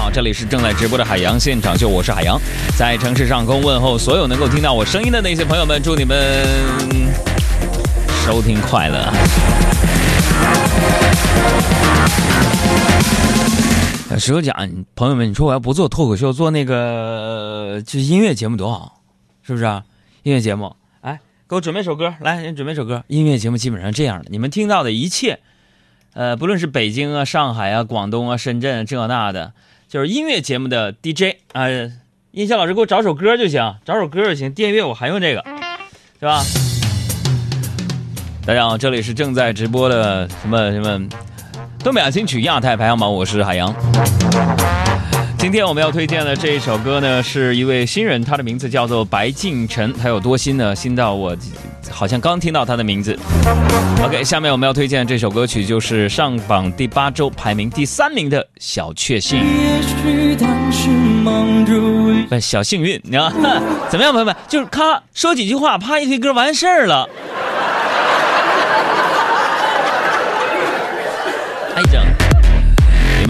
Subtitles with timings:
[0.00, 2.40] 好，这里是正在直播的海洋现场秀，我是海洋，
[2.74, 6.16] 在城市上空问候所有能够听到我声音的那些朋友们，祝你们
[8.24, 9.12] 收听快乐。
[14.18, 14.56] 实话讲，
[14.96, 19.02] 朋友们，你说我要不做脱口秀，做那个就音乐节目多好，
[19.42, 19.84] 是不是啊？
[20.22, 23.04] 音乐节目，哎，给我准备首歌，来，人准备首歌。
[23.08, 25.40] 音乐节目基本上这样的，你们听到的一切，
[26.14, 29.52] 呃，不论是北京啊、上海啊、广东啊、深圳这那的，
[29.90, 31.66] 就是音乐节目的 DJ 啊、
[32.30, 34.52] 音响老师给我找首歌就行，找首歌就行。
[34.52, 35.44] 电乐我还用这个，
[36.20, 36.44] 是吧？
[38.46, 41.08] 大家好，这里是正在直播的什么什么
[41.80, 43.74] 东北亚新曲亚太排行榜，我是海洋。
[45.40, 49.90] 今天我们要推荐的这一首歌呢，是一位新人，他的名字叫做白敬晨。
[49.94, 50.76] 他有多新呢？
[50.76, 51.34] 新到我
[51.90, 53.18] 好像刚听到他的名字。
[54.04, 59.40] OK，下面我们要推荐的这首歌曲就是上榜第八周排名第三名的《小确幸》。
[62.28, 63.32] 不，小幸运，你看
[63.88, 64.36] 怎么样，朋友们？
[64.46, 67.08] 就是咔说几句话，啪一推歌完事儿了。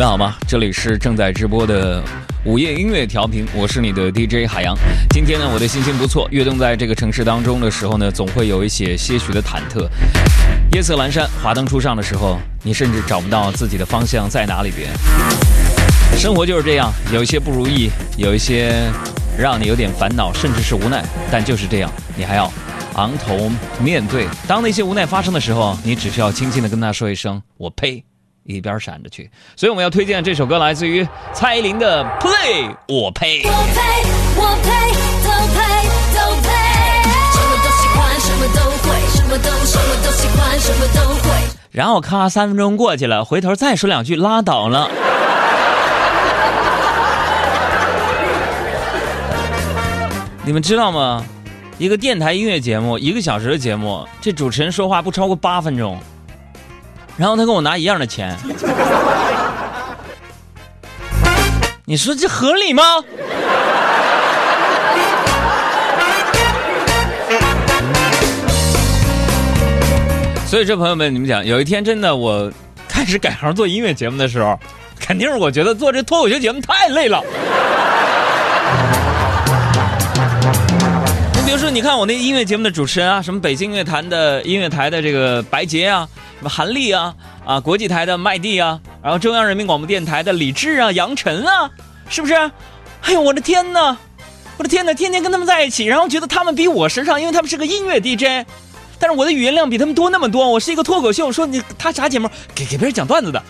[0.01, 0.35] 们好吗？
[0.49, 2.03] 这里是正在直播的
[2.47, 4.75] 午夜音乐调频，我是你的 DJ 海洋。
[5.11, 6.27] 今天呢，我的心情不错。
[6.31, 9.87] 跃动在这个城市当中的时候呢，总会有一些些许的忐忑。
[10.73, 14.89] 夜色阑珊，华灯初上的时候，你甚至找不到自己的方向在哪里边。
[16.19, 18.91] 生活就是这样，有一些不如意，有一些
[19.39, 21.05] 让你有点烦恼，甚至是无奈。
[21.31, 22.51] 但就是这样，你还要
[22.95, 24.27] 昂头面对。
[24.49, 28.03] 当那些无奈发生的时候，你只需要轻轻的跟他说一声：“我呸。”
[28.45, 33.43] 一边闪着去，所以我们要推荐这首歌，来自于蔡依林的《Play》，我呸！
[33.45, 33.81] 我呸！
[34.37, 34.71] 我呸！
[35.23, 35.59] 都呸！
[36.15, 36.49] 都呸！
[37.33, 41.29] 什么都喜欢，什么都会，什么都什么都喜欢，什么都会。
[41.71, 44.91] 然后咔，三分钟过去了，回头再说两句，拉倒了。
[50.45, 51.25] 你们知道吗？
[51.79, 55.97] 一个电台音乐节目，一个小时的节目，这主持人说话不超过八分钟。
[57.21, 58.35] 然后他跟我拿一样的钱，
[61.85, 62.83] 你说这合理吗？
[70.47, 72.51] 所以这，朋友们，你们讲，有一天真的我
[72.89, 74.59] 开始改行做音乐节目的时候，
[74.99, 77.23] 肯定是我觉得做这脱口秀节目太累了。
[81.71, 86.09] 你，看我那音乐节目的主持人啊，什么北京乐坛的音乐台的这个白洁啊。
[86.39, 87.15] 什么韩立啊
[87.45, 91.71] 啊，国际台的麦蒂啊，然后中央人民广播电台的李志啊、杨晨啊，
[92.09, 92.35] 是不是？
[92.35, 93.97] 哎呦，我的天哪！
[94.57, 94.93] 我的天哪！
[94.95, 98.47] 天天跟他们在一起，然后觉得他们比我时尚，因为他们是个音乐 DJ，
[98.99, 100.49] 但是我的语言量比他们多那么多。
[100.51, 102.29] 我是一个脱口秀，说你他啥节目？
[102.55, 103.43] 给给别人讲段子的。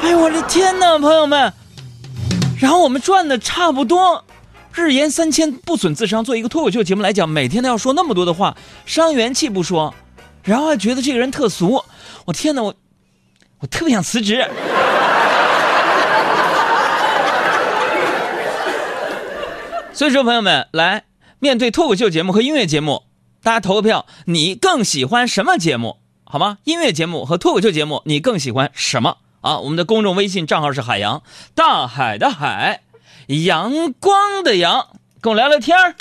[0.00, 1.52] 哎呦，我的天哪，朋友们！
[2.58, 4.24] 然后我们赚的差不多，
[4.74, 6.24] 日延三千，不损自伤。
[6.24, 9.94] 做一个脱口秀节目来讲，每天都要说那么多的话，伤元气不说，
[10.44, 11.84] 然后还觉得这个人特俗。
[12.26, 12.74] 我天哪，我
[13.60, 14.46] 我特别想辞职。
[19.92, 21.04] 所以说，朋友们，来
[21.40, 23.02] 面对脱口秀节目和音乐节目，
[23.42, 25.98] 大家投个票，你更喜欢什么节目？
[26.24, 26.58] 好吗？
[26.64, 29.16] 音乐节目和脱口秀节目，你更喜欢什么？
[29.40, 31.22] 啊，我们的公众微信账号是海洋，
[31.54, 32.82] 大海的海，
[33.30, 34.84] 阳光的阳，
[35.20, 35.94] 跟我聊聊天儿。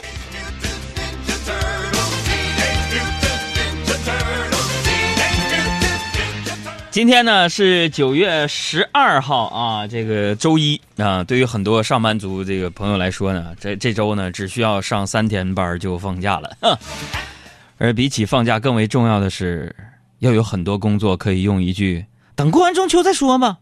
[6.89, 16.79] 今天呢是九月十二号啊，这个周一啊，对于很多上班族这个朋友来说呢，这这周呢只需要上三天班就放假了。
[17.77, 19.73] 而比起放假更为重要的是，
[20.17, 22.03] 要有很多工作可以用一句
[22.35, 23.59] “等过完中秋再说吧”，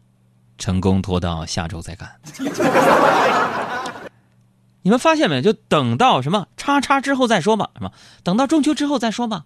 [0.58, 2.20] 成功拖到下周再干。
[4.82, 5.42] 你们发现没？
[5.42, 7.92] 就等到什么叉叉之后再说吧，什么
[8.24, 9.46] 等到中秋之后再说吧，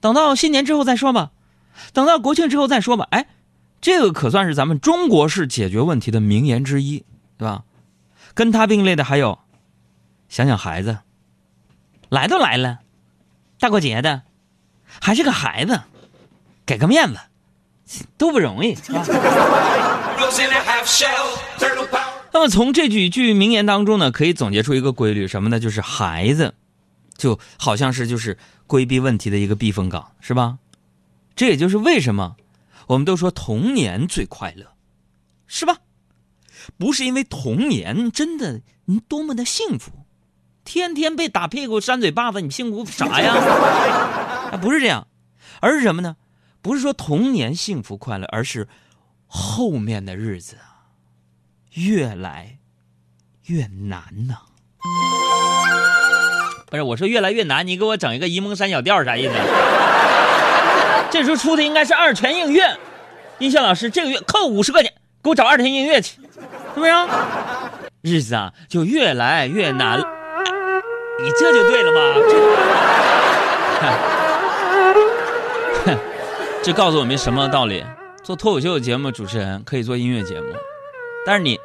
[0.00, 1.30] 等到新年之后再说吧。
[1.94, 3.08] 等到国庆之后再说吧。
[3.10, 3.28] 哎，
[3.80, 7.06] 这个可算是咱们中国式解决问题的名言之一，
[7.38, 7.64] 对吧？
[8.34, 9.38] 跟他并列的还有，
[10.28, 10.98] 想想孩子，
[12.10, 12.80] 来都来了，
[13.58, 14.22] 大过节的，
[15.00, 15.80] 还是个孩子，
[16.66, 17.18] 给个面子，
[18.16, 18.76] 都不容易。
[22.32, 25.60] 那么从这几句名言当中呢，可以总结出一个规律，什么呢？
[25.60, 26.54] 就是孩子，
[27.16, 30.58] 就好像是就是规避问题的一个避风港，是吧？
[31.36, 32.36] 这也就是为什么
[32.86, 34.66] 我们都说童年最快乐，
[35.46, 35.76] 是吧？
[36.78, 39.92] 不是因为童年真的你多么的幸福，
[40.64, 44.56] 天天被打屁股扇嘴巴子，你幸福啥呀？
[44.62, 45.06] 不是这样，
[45.60, 46.16] 而是什么呢？
[46.62, 48.68] 不是说童年幸福快乐，而是
[49.26, 50.94] 后面的日子啊，
[51.74, 52.58] 越来
[53.46, 54.36] 越难呐。
[56.70, 59.34] 不是，我说越来越难，你给我整一个沂蒙山小调啥意思？
[61.10, 62.78] 这时候出的应该是二泉映月。
[63.40, 66.20] 音效老师，这个月扣五十块钱，给我找二泉映月去，
[66.74, 67.08] 是不是、啊？
[68.02, 69.98] 日子啊，就越来越难。
[69.98, 70.04] 你
[71.38, 72.00] 这就对了嘛？
[76.62, 77.84] 这，告诉我们什么道理？
[78.22, 80.46] 做脱口秀节目主持人可以做音乐节目，
[81.26, 81.58] 但是你，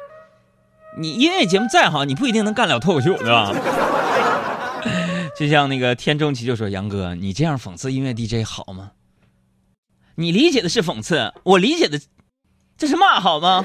[0.98, 3.54] 你音乐节目再好，你不一定能干了脱口秀，对吧？
[5.36, 8.90] 就像那个天中奇就说：“杨哥，你这样讽刺音乐 DJ 好吗？
[10.16, 12.00] 你理解的是讽刺，我理解的
[12.76, 13.62] 这是骂，好吗？”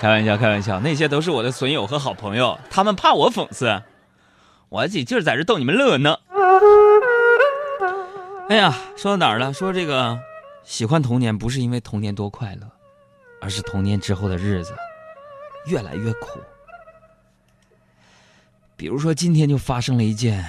[0.00, 3.82] 开玩笑，开玩笑，那些都是我的损友和好朋友，他们怕我讽刺，
[4.70, 6.16] 我自己就是在这逗你们乐呢。
[8.48, 9.52] 哎呀，说到哪儿了？
[9.52, 10.16] 说这个
[10.62, 12.70] 喜欢童年，不是因为童年多快乐，
[13.40, 14.72] 而是童年之后的日子
[15.66, 16.40] 越来越苦。
[18.76, 20.46] 比如说，今天就发生了一件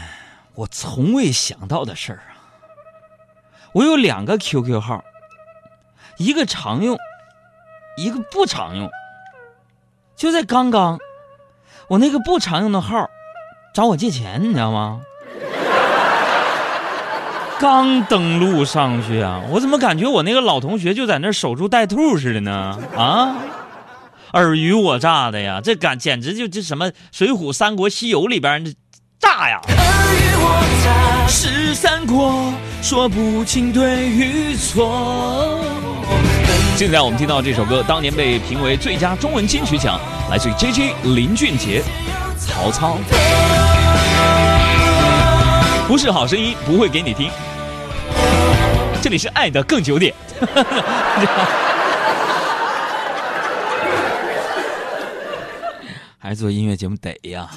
[0.54, 2.38] 我从未想到的事儿啊！
[3.74, 5.04] 我有两个 QQ 号，
[6.18, 6.96] 一个常用，
[7.98, 8.88] 一个不常用。
[10.16, 11.00] 就在刚刚，
[11.88, 13.10] 我那个不常用的号
[13.74, 15.02] 找我借钱，你知道吗？
[17.60, 22.78] 刚登录上去啊，我怎么感觉我那个老同学就在那守株待兔似的呢？
[22.96, 23.36] 啊！
[24.32, 28.72] 尔虞我诈的呀，这感简直就这什么《水浒》《三国》《西游》里边的
[29.20, 29.60] 诈呀！
[29.66, 35.60] 尔虞我诈是三国，说不清对与错。
[36.76, 40.00] 现在我们听到这首歌，当年被评为最佳中文金曲奖，
[40.30, 41.82] 来自于 J J 林俊杰，
[42.38, 42.98] 《曹操》。
[45.88, 47.32] 不是好声音，不会给你听。
[49.02, 50.14] 这里是爱的更久点。
[56.20, 57.50] 还是做音乐节目得呀。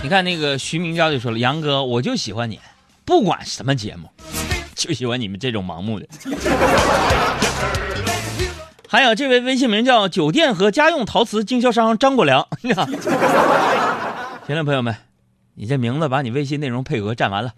[0.00, 2.60] 你看那个徐明娇就说了：“杨哥，我就喜欢你，
[3.04, 4.08] 不管什么节目，
[4.76, 6.08] 就喜欢你们这种盲目的。”
[8.92, 12.48] 还有这位微信名叫“酒店和家用陶瓷经销商张国良”。
[14.48, 14.96] 行了，朋友们，
[15.54, 17.52] 你这名字把你微信内容配额占完了。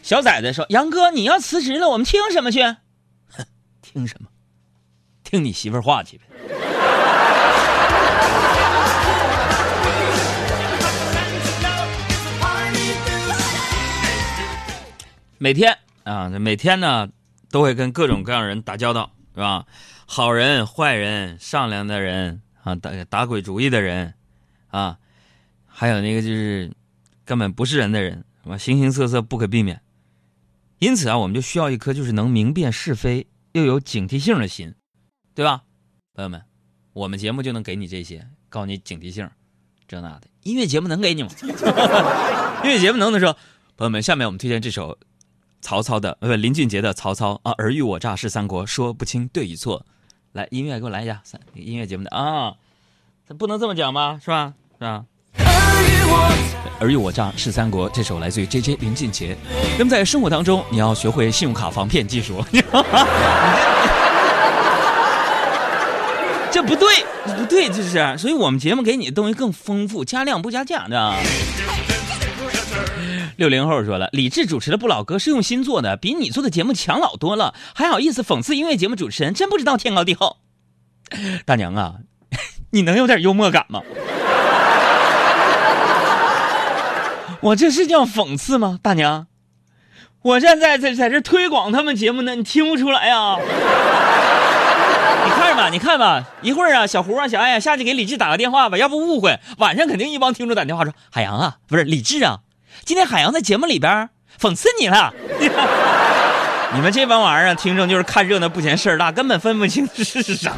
[0.00, 2.62] 小崽子说：“杨哥，你要辞职了，我们听什么去？
[2.62, 3.44] 哼，
[3.82, 4.28] 听什么？
[5.24, 6.22] 听你媳妇儿话去呗。”
[15.38, 17.08] 每天啊，每天呢
[17.50, 19.64] 都会跟各种各样人打交道，是吧？
[20.06, 24.14] 好人、坏人、善良的人啊，打打鬼主意的人
[24.68, 24.98] 啊，
[25.66, 26.72] 还有那个就是
[27.24, 28.58] 根本不是人的人，什么？
[28.58, 29.80] 形形色色不可避免。
[30.80, 34.74] 因此啊，我们就需要一颗就是能明辨是非又有警惕性的心，
[35.34, 35.62] 对吧？
[36.14, 36.42] 朋友们，
[36.92, 39.28] 我们节目就能给你这些，告诉你警惕性，
[39.86, 40.22] 这那的。
[40.42, 41.28] 音乐节目能给你吗？
[42.64, 43.36] 音乐节目能不能说？
[43.76, 44.98] 朋友们，下面我们推荐这首。
[45.60, 49.84] 曹操的呃林俊杰的曹操啊尔虞我诈是三国说不清对与错，
[50.32, 52.54] 来音乐给我来一下三，音乐节目的啊，
[53.28, 54.20] 这不能这么讲吗？
[54.24, 54.52] 是吧？
[54.78, 55.04] 是吧？
[56.80, 59.36] 尔虞我诈是三国这首来自于 J J 林俊杰。
[59.78, 62.44] 那么在生活当中，你要学会信用卡防骗技术。
[66.50, 71.14] 这不对，不对，这是，所以我们节目给你的东西更丰富，加量不加价的。
[73.36, 80.38] 六零后说了，李志主持的不老歌是用心做的，比你做的节目强老多了，还好意思讽刺音乐节目主持人，真不知道天高地厚。
[81.46, 81.94] 大娘啊，
[82.72, 83.82] 你能有点幽默感吗？
[87.40, 88.78] 我这是叫讽刺吗？
[88.82, 89.28] 大娘，
[90.22, 93.36] 我现在在在这推广他们节目呢，你听不出来呀？
[95.24, 102.40] 你看吧，你看吧，一会儿啊，小胡啊，小爱啊，下去给李志打个电话吧，要不误会，晚上肯定一帮听众打电话说，海洋啊，不是李志啊。
[102.84, 104.08] 今天海洋在节目里边
[104.40, 105.12] 讽刺你了，
[106.74, 110.52] 你们这帮玩意儿听众就是看热闹不嫌事儿大，根本分不清是是啥。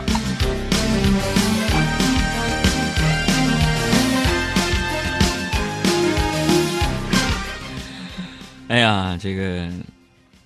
[8.68, 9.68] 哎呀，这个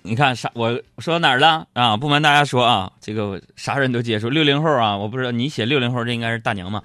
[0.01, 0.49] 你看啥？
[0.55, 1.95] 我说到哪儿了啊？
[1.95, 4.29] 不瞒大家说啊，这个啥人都接触。
[4.29, 6.81] 六零后啊，我不知道你写六零后，这应该是大娘吗？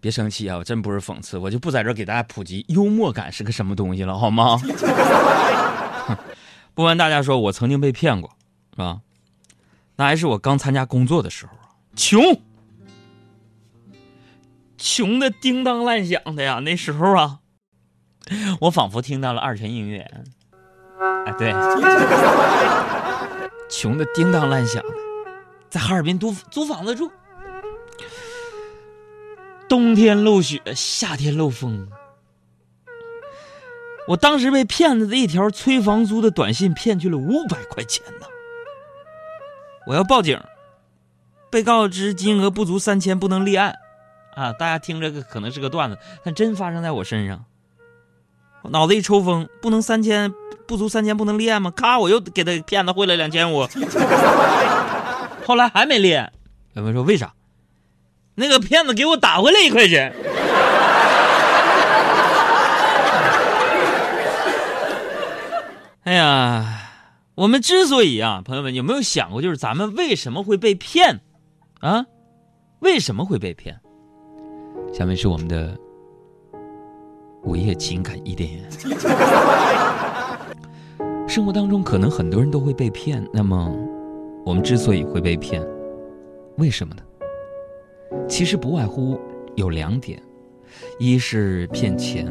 [0.00, 0.56] 别生气啊！
[0.58, 4.60] 我真不是讽刺，我就不在这给大家普及幽默感是个什么东西了，好吗？
[6.74, 8.30] 不瞒大家说，我曾经被骗过，
[8.72, 9.00] 是吧？
[9.96, 12.22] 那还是我刚参加工作的时候啊，穷，
[14.76, 16.60] 穷的叮当乱响的呀！
[16.60, 17.38] 那时候啊，
[18.60, 20.08] 我仿佛听到了二泉映月。
[21.26, 21.52] 哎，对，
[23.70, 24.90] 穷的叮当乱响的，
[25.70, 27.10] 在哈尔滨租租房子住，
[29.68, 31.88] 冬天漏雪，夏天漏风。
[34.08, 38.26] 我当时被骗子的一条催房租的短信骗去了五百块钱呢。
[39.86, 40.40] 我要报警，
[41.50, 43.74] 被告知金额不足三千不能立案。
[44.34, 47.44] 啊，大家听这个可能是个段子，但真发生在我身上。
[48.62, 50.32] 我脑子一抽风，不能三千
[50.66, 51.70] 不足三千不能立案吗？
[51.70, 53.66] 咔，我又给他骗子汇了两千五。
[55.46, 56.32] 后来还没立案，
[56.74, 57.32] 有人说为啥？
[58.36, 60.14] 那个骗子给我打回来一块钱。
[66.04, 66.64] 哎呀，
[67.34, 71.20] 我们之所以啊，朋友们有没有想过，就是咱们为什么会被骗？
[71.80, 72.06] 啊，
[72.80, 73.80] 为什么会被骗？
[74.92, 75.76] 下面是我们的
[77.42, 78.64] 午夜情感伊甸园。
[81.26, 83.74] 生活当中可能很多人都会被骗，那么
[84.44, 85.60] 我们之所以会被骗，
[86.58, 87.02] 为什么呢？
[88.28, 89.20] 其实不外乎
[89.54, 90.22] 有两点：
[90.98, 92.26] 一是骗钱，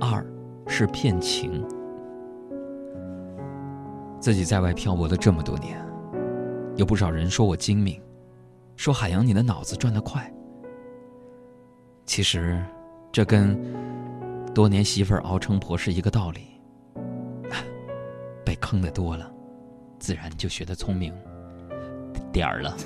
[0.00, 0.24] 二
[0.66, 1.64] 是骗情。
[4.20, 5.78] 自己在外漂泊了这么多年，
[6.76, 8.00] 有不少人说我精明，
[8.76, 10.32] 说海洋你的脑子转得快。
[12.06, 12.62] 其实，
[13.12, 13.58] 这跟
[14.54, 16.48] 多年媳妇熬成婆是一个道理。
[18.44, 19.30] 被坑的多了，
[19.98, 21.12] 自然就学得聪明
[22.32, 22.76] 点儿了。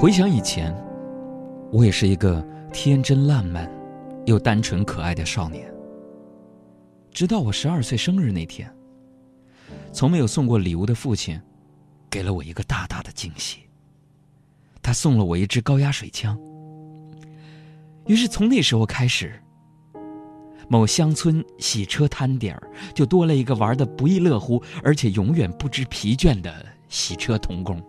[0.00, 0.72] 回想以前，
[1.72, 2.40] 我也是一个
[2.72, 3.68] 天真烂漫
[4.26, 5.68] 又单纯可爱的少年。
[7.10, 8.72] 直到我十二岁生日那天，
[9.92, 11.40] 从没有送过礼物的父亲，
[12.08, 13.58] 给了我一个大大的惊喜。
[14.80, 16.38] 他送了我一支高压水枪。
[18.06, 19.42] 于是从那时候开始，
[20.68, 27.82] 某乡村洗车摊点儿就多了一个玩的不亦乐乎，而且永远不知疲倦的洗车童工。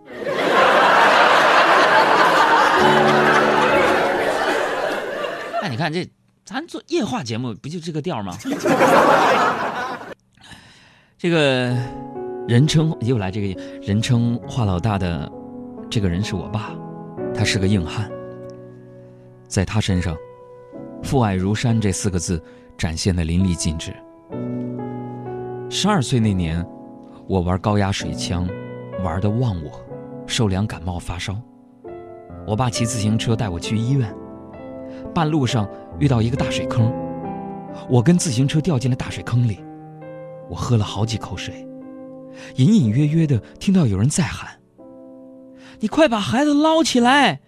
[5.62, 6.08] 那 你看这，
[6.44, 8.36] 咱做夜话节目不就这个调吗？
[11.18, 11.76] 这个
[12.48, 15.30] 人称又来这个人称华老大的
[15.90, 16.72] 这个人是我爸。
[17.32, 18.10] 他是个硬汉，
[19.46, 20.16] 在他身上
[21.02, 22.42] ，“父爱如山”这四个字
[22.76, 23.94] 展现的淋漓尽致。
[25.70, 26.66] 十二岁那年，
[27.28, 28.48] 我玩高压水枪，
[29.04, 29.70] 玩的忘我，
[30.26, 31.40] 受凉感冒发烧。
[32.46, 34.12] 我爸骑自行车带我去医院，
[35.14, 35.68] 半路上
[35.98, 36.92] 遇到一个大水坑，
[37.88, 39.64] 我跟自行车掉进了大水坑里，
[40.48, 41.66] 我喝了好几口水，
[42.56, 44.58] 隐隐约约的听到有人在喊。
[45.78, 47.40] 你快把孩子捞起来！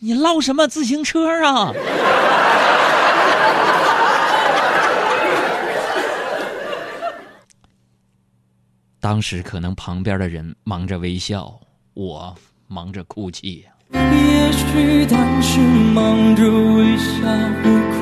[0.00, 1.72] 你捞什么自行车啊？
[9.00, 11.58] 当时可能旁边的人忙着微笑，
[11.94, 12.34] 我
[12.68, 13.64] 忙着哭泣。
[13.92, 17.93] 也许当时忙着微笑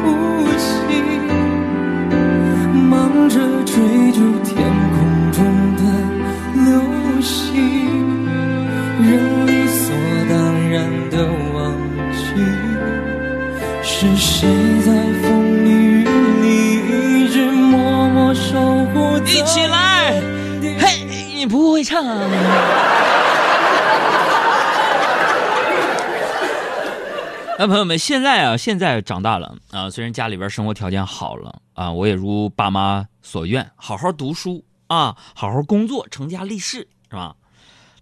[27.62, 37.36] 那朋友们，现在啊，现在长大了啊，虽然家里边生活条件好了啊，我也如爸妈所愿，好好读书啊，好好工作，成家立室，是吧？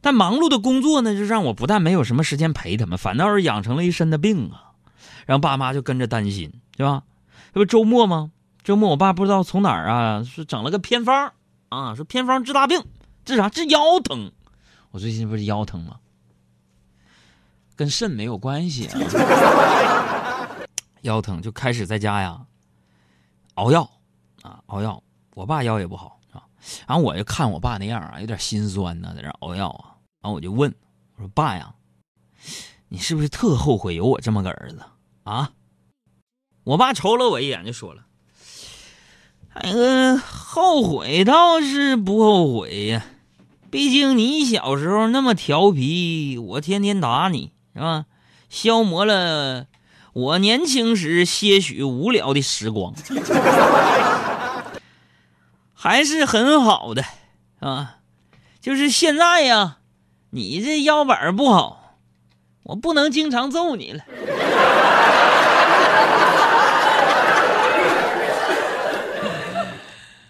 [0.00, 4.72] 但忙碌的工作呢，就让我不但没有什么时间陪他们，反倒是养成了一身的病啊，
[5.26, 7.02] 让爸妈就跟着担心，对吧？
[7.52, 8.30] 这不周末吗？
[8.64, 11.34] 周末我爸不知道从哪儿啊，是整了个偏方
[11.68, 12.82] 啊，说偏方治大病，
[13.26, 13.50] 治啥？
[13.50, 14.32] 治腰疼。
[14.92, 15.96] 我最近不是腰疼吗？
[17.80, 19.00] 跟肾没有关系啊，
[21.00, 22.38] 腰疼就开始在家呀
[23.54, 23.90] 熬药
[24.42, 25.02] 啊熬药。
[25.34, 26.44] 我爸腰也不好啊，
[26.86, 29.96] 然后我就看我爸那样啊，有点心酸呢，在这熬药啊。
[30.20, 30.70] 然后我就问
[31.16, 31.74] 我说：“爸呀，
[32.88, 34.82] 你是不是特后悔有我这么个儿子
[35.22, 35.52] 啊？”
[36.64, 38.04] 我爸瞅了我一眼就说了
[39.56, 43.06] ：“哎个后悔倒是不后悔呀，
[43.70, 48.04] 毕竟你小时候那么调皮，我天天打你。”是吧？
[48.50, 49.66] 消磨了
[50.12, 52.92] 我年轻时些许无聊的时光，
[55.72, 57.04] 还是很好的
[57.60, 57.96] 啊。
[58.60, 59.78] 就是现在呀，
[60.30, 61.96] 你这腰板不好，
[62.64, 64.04] 我不能经常揍你了。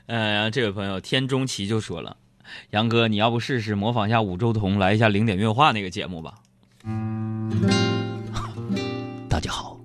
[0.06, 2.16] 呃，然后这位朋友天中奇就说了
[2.70, 6.34] ：“杨哥，你要不试试模仿一下五洲同来一下零点乐话那个节目吧？”
[9.28, 9.78] 大家好，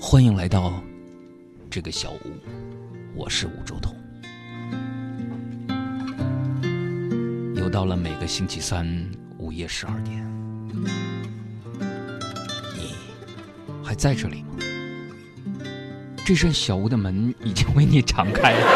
[0.00, 0.72] 欢迎来到
[1.70, 2.32] 这个小屋，
[3.14, 3.94] 我是五洲同。
[7.56, 8.86] 又到了每个星期三
[9.36, 10.26] 午夜十二点，
[12.74, 12.94] 你
[13.84, 14.48] 还在这里吗？
[16.24, 18.66] 这扇小屋的门已经为你敞开了。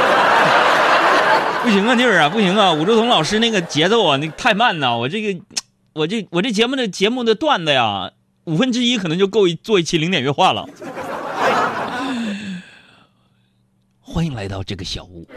[1.64, 2.72] 不行啊，弟儿啊，不行啊！
[2.72, 4.96] 武周彤老师那个节奏啊，那太慢呐！
[4.96, 5.40] 我这个，
[5.92, 8.12] 我这我这节目的节目的段子呀，
[8.44, 10.64] 五分之一可能就够一做一期零点乐话了。
[14.00, 15.26] 欢迎来到这个小屋。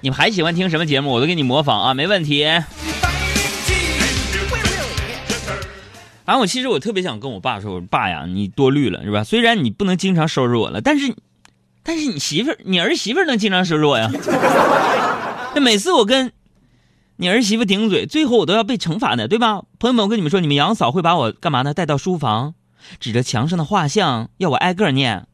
[0.00, 1.10] 你们还喜欢听什么节目？
[1.10, 2.46] 我都给你模仿啊，没问题。
[6.24, 9.22] 反正我其实我特别想跟我爸说，我说爸呀，你多虑了是吧？
[9.22, 11.14] 虽然你不能经常收拾我了，但是，
[11.82, 14.10] 但是你媳妇儿，你儿媳妇儿能经常收拾我呀？
[15.54, 16.32] 那每次我跟
[17.16, 19.62] 你儿媳妇顶嘴，最后我都要被惩罚的，对吧？
[19.78, 21.74] 朋友们，我跟你们说，你们杨嫂会把我干嘛呢？
[21.74, 22.54] 带到书房，
[23.00, 25.26] 指着墙上的画像，要我挨个念。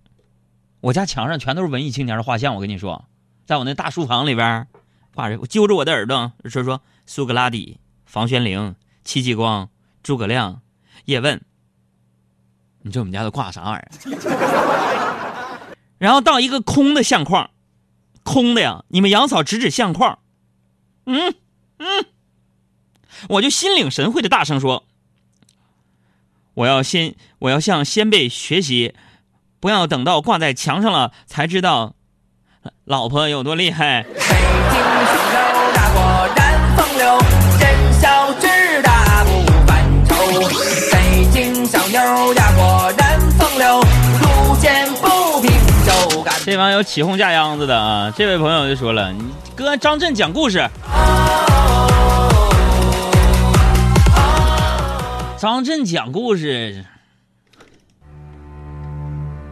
[0.81, 3.05] 我家墙上全都是文艺青年的画像，我跟你说。
[3.47, 4.67] 在我那大书房里边，
[5.15, 8.75] 挂着揪着我的耳朵说说苏格拉底、房玄龄、
[9.05, 9.69] 戚继光、
[10.03, 10.61] 诸葛亮、
[11.07, 11.41] 叶问。
[12.83, 15.28] 你知道我们家都挂啥玩意儿？
[15.99, 17.51] 然后到一个空的相框，
[18.23, 18.85] 空的呀！
[18.89, 20.19] 你们杨嫂指指相框，
[21.07, 21.35] 嗯
[21.79, 22.07] 嗯，
[23.29, 24.85] 我就心领神会的大声说
[26.55, 28.95] ：“我要先，我要向先辈学习，
[29.61, 31.95] 不要等到挂在墙上了才知道。”
[32.85, 34.05] 老婆有多厉害？
[46.51, 48.11] 这帮有起哄架秧子的啊！
[48.17, 49.23] 这位朋友就说了：“你
[49.55, 50.67] 哥张震讲故事。”
[55.37, 56.83] 张震讲故事，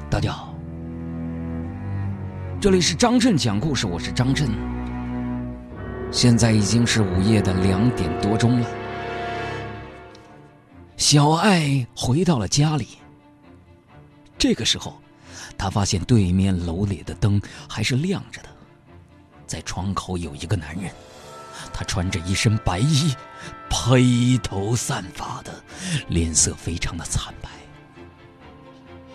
[0.08, 0.54] 大家好。
[2.62, 4.48] 这里是张震讲故事，我是张震。
[6.10, 8.66] 现在已经是午夜的两点多钟了。
[10.96, 12.88] 小爱回到了家里。
[14.38, 14.98] 这个时候，
[15.58, 18.48] 他发现对面楼里的灯还是亮着的，
[19.46, 20.90] 在窗口有一个男人，
[21.72, 23.14] 他穿着一身白衣，
[23.68, 25.52] 披头散发的，
[26.08, 27.48] 脸色非常的惨白。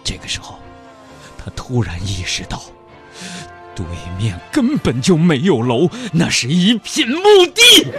[0.03, 0.59] 这个时候，
[1.37, 2.61] 他突然意识到。
[3.73, 3.85] 对
[4.17, 7.23] 面根本就没有楼，那是一片墓
[7.55, 7.89] 地。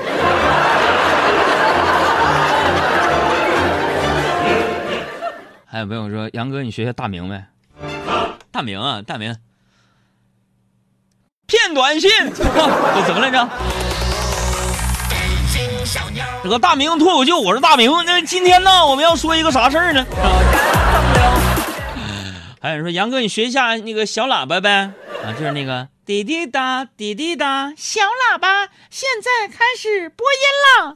[5.64, 7.42] 还有朋友说：“杨哥，你学学大明没？
[8.52, 9.34] 大明啊，大明，
[11.46, 12.44] 骗短信， 这
[13.06, 13.48] 怎么来着？
[16.44, 17.90] 和大明脱口秀，我是大明。
[18.04, 20.04] 那今天呢，我们要说一个啥事儿呢？
[22.60, 24.92] 还有人说：杨哥，你学一下那个小喇叭呗。”
[25.24, 30.40] 啊，就是那个滴滴答，滴滴答，小喇叭现在开始播音
[30.84, 30.90] 了。